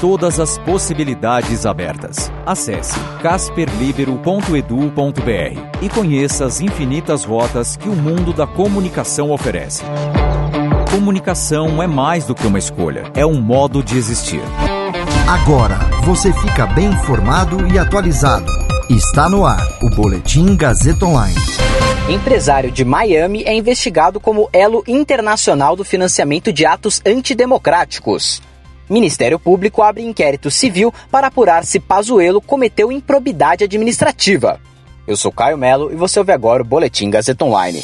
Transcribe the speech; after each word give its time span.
Todas 0.00 0.38
as 0.38 0.56
possibilidades 0.58 1.66
abertas. 1.66 2.30
Acesse 2.46 2.96
casperlibero.edu.br 3.20 5.82
e 5.82 5.88
conheça 5.88 6.44
as 6.44 6.60
infinitas 6.60 7.24
rotas 7.24 7.76
que 7.76 7.88
o 7.88 7.96
mundo 7.96 8.32
da 8.32 8.46
comunicação 8.46 9.32
oferece. 9.32 9.82
Comunicação 10.88 11.82
é 11.82 11.88
mais 11.88 12.24
do 12.24 12.32
que 12.32 12.46
uma 12.46 12.60
escolha, 12.60 13.10
é 13.12 13.26
um 13.26 13.40
modo 13.40 13.82
de 13.82 13.98
existir. 13.98 14.40
Agora 15.26 15.80
você 16.04 16.32
fica 16.32 16.64
bem 16.64 16.86
informado 16.86 17.66
e 17.66 17.76
atualizado. 17.76 18.46
Está 18.88 19.28
no 19.28 19.44
ar 19.44 19.66
o 19.82 19.90
Boletim 19.90 20.56
Gazeta 20.56 21.06
Online. 21.06 21.34
Empresário 22.08 22.70
de 22.70 22.84
Miami 22.84 23.42
é 23.44 23.52
investigado 23.52 24.20
como 24.20 24.48
elo 24.52 24.84
internacional 24.86 25.74
do 25.74 25.84
financiamento 25.84 26.52
de 26.52 26.64
atos 26.64 27.02
antidemocráticos. 27.04 28.40
Ministério 28.88 29.38
Público 29.38 29.82
abre 29.82 30.02
inquérito 30.02 30.50
civil 30.50 30.92
para 31.10 31.26
apurar 31.26 31.64
se 31.64 31.78
Pazuello 31.78 32.40
cometeu 32.40 32.90
improbidade 32.90 33.64
administrativa. 33.64 34.60
Eu 35.08 35.16
sou 35.16 35.32
Caio 35.32 35.56
Melo 35.56 35.90
e 35.90 35.96
você 35.96 36.18
ouve 36.18 36.32
agora 36.32 36.62
o 36.62 36.66
Boletim 36.66 37.08
Gazeta 37.08 37.42
Online. 37.42 37.82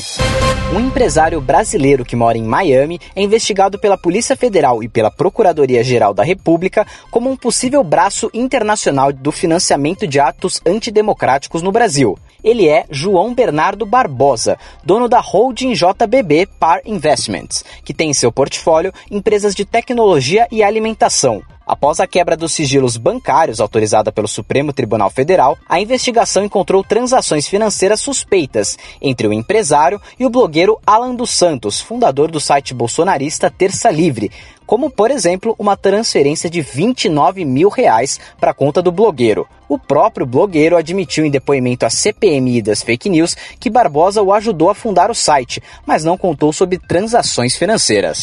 Um 0.76 0.78
empresário 0.78 1.40
brasileiro 1.40 2.04
que 2.04 2.14
mora 2.14 2.36
em 2.36 2.42
Miami 2.42 3.00
é 3.16 3.22
investigado 3.22 3.78
pela 3.78 3.96
Polícia 3.96 4.36
Federal 4.36 4.82
e 4.82 4.90
pela 4.90 5.10
Procuradoria-Geral 5.10 6.12
da 6.12 6.22
República 6.22 6.86
como 7.10 7.30
um 7.30 7.34
possível 7.34 7.82
braço 7.82 8.30
internacional 8.34 9.10
do 9.10 9.32
financiamento 9.32 10.06
de 10.06 10.20
atos 10.20 10.60
antidemocráticos 10.66 11.62
no 11.62 11.72
Brasil. 11.72 12.18
Ele 12.42 12.68
é 12.68 12.84
João 12.90 13.32
Bernardo 13.32 13.86
Barbosa, 13.86 14.58
dono 14.84 15.08
da 15.08 15.20
holding 15.20 15.72
JBB 15.72 16.46
Par 16.60 16.82
Investments, 16.84 17.64
que 17.86 17.94
tem 17.94 18.10
em 18.10 18.14
seu 18.14 18.30
portfólio 18.30 18.92
empresas 19.10 19.54
de 19.54 19.64
tecnologia 19.64 20.46
e 20.52 20.62
alimentação. 20.62 21.42
Após 21.66 21.98
a 21.98 22.06
quebra 22.06 22.36
dos 22.36 22.52
sigilos 22.52 22.98
bancários 22.98 23.58
autorizada 23.58 24.12
pelo 24.12 24.28
Supremo 24.28 24.70
Tribunal 24.70 25.08
Federal, 25.08 25.56
a 25.66 25.80
investigação 25.80 26.44
encontrou 26.44 26.84
transações 26.84 27.48
financeiras 27.48 28.02
suspeitas 28.02 28.76
entre 29.00 29.26
o 29.26 29.32
empresário 29.32 30.00
e 30.18 30.26
o 30.26 30.30
blogueiro 30.30 30.78
Alan 30.86 31.14
dos 31.14 31.30
Santos, 31.30 31.80
fundador 31.80 32.30
do 32.30 32.38
site 32.38 32.74
bolsonarista 32.74 33.50
Terça 33.50 33.90
Livre, 33.90 34.30
como, 34.66 34.90
por 34.90 35.10
exemplo, 35.10 35.54
uma 35.58 35.74
transferência 35.76 36.50
de 36.50 36.60
29 36.60 37.46
mil 37.46 37.70
reais 37.70 38.20
para 38.38 38.50
a 38.50 38.54
conta 38.54 38.82
do 38.82 38.92
blogueiro. 38.92 39.46
O 39.66 39.78
próprio 39.78 40.26
blogueiro 40.26 40.76
admitiu 40.76 41.24
em 41.24 41.30
depoimento 41.30 41.86
à 41.86 41.90
CPMI 41.90 42.60
das 42.60 42.82
fake 42.82 43.08
news 43.08 43.34
que 43.58 43.70
Barbosa 43.70 44.22
o 44.22 44.34
ajudou 44.34 44.68
a 44.68 44.74
fundar 44.74 45.10
o 45.10 45.14
site, 45.14 45.62
mas 45.86 46.04
não 46.04 46.18
contou 46.18 46.52
sobre 46.52 46.78
transações 46.78 47.56
financeiras 47.56 48.22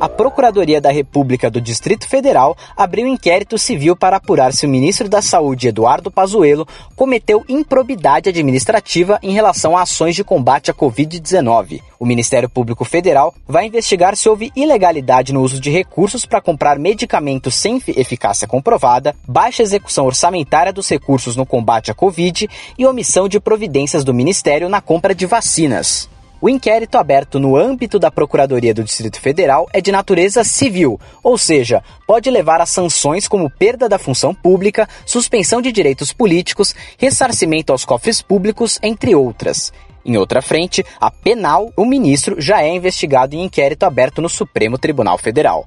a 0.00 0.08
Procuradoria 0.08 0.80
da 0.80 0.92
República 0.92 1.50
do 1.50 1.60
Distrito 1.60 2.06
Federal 2.06 2.56
abriu 2.76 3.06
inquérito 3.06 3.58
civil 3.58 3.96
para 3.96 4.16
apurar 4.16 4.52
se 4.52 4.64
o 4.64 4.68
ministro 4.68 5.08
da 5.08 5.20
Saúde, 5.20 5.68
Eduardo 5.68 6.10
Pazuello, 6.10 6.66
cometeu 6.94 7.44
improbidade 7.48 8.28
administrativa 8.28 9.18
em 9.22 9.32
relação 9.32 9.76
a 9.76 9.82
ações 9.82 10.14
de 10.14 10.22
combate 10.22 10.70
à 10.70 10.74
Covid-19. 10.74 11.82
O 11.98 12.06
Ministério 12.06 12.48
Público 12.48 12.84
Federal 12.84 13.34
vai 13.46 13.66
investigar 13.66 14.16
se 14.16 14.28
houve 14.28 14.52
ilegalidade 14.54 15.32
no 15.32 15.42
uso 15.42 15.60
de 15.60 15.70
recursos 15.70 16.24
para 16.24 16.40
comprar 16.40 16.78
medicamentos 16.78 17.56
sem 17.56 17.82
eficácia 17.88 18.46
comprovada, 18.46 19.16
baixa 19.26 19.62
execução 19.62 20.06
orçamentária 20.06 20.72
dos 20.72 20.88
recursos 20.88 21.34
no 21.34 21.44
combate 21.44 21.90
à 21.90 21.94
Covid 21.94 22.48
e 22.78 22.86
omissão 22.86 23.28
de 23.28 23.40
providências 23.40 24.04
do 24.04 24.14
Ministério 24.14 24.68
na 24.68 24.80
compra 24.80 25.12
de 25.12 25.26
vacinas. 25.26 26.08
O 26.40 26.48
inquérito 26.48 26.96
aberto 26.96 27.40
no 27.40 27.56
âmbito 27.56 27.98
da 27.98 28.12
Procuradoria 28.12 28.72
do 28.72 28.84
Distrito 28.84 29.20
Federal 29.20 29.66
é 29.72 29.80
de 29.80 29.90
natureza 29.90 30.44
civil, 30.44 31.00
ou 31.20 31.36
seja, 31.36 31.82
pode 32.06 32.30
levar 32.30 32.60
a 32.60 32.66
sanções 32.66 33.26
como 33.26 33.50
perda 33.50 33.88
da 33.88 33.98
função 33.98 34.32
pública, 34.32 34.88
suspensão 35.04 35.60
de 35.60 35.72
direitos 35.72 36.12
políticos, 36.12 36.72
ressarcimento 36.96 37.72
aos 37.72 37.84
cofres 37.84 38.22
públicos, 38.22 38.78
entre 38.84 39.16
outras. 39.16 39.72
Em 40.04 40.16
outra 40.16 40.40
frente, 40.40 40.86
a 41.00 41.10
penal, 41.10 41.72
o 41.76 41.84
ministro 41.84 42.40
já 42.40 42.62
é 42.62 42.72
investigado 42.72 43.34
em 43.34 43.42
inquérito 43.42 43.82
aberto 43.82 44.22
no 44.22 44.28
Supremo 44.28 44.78
Tribunal 44.78 45.18
Federal. 45.18 45.66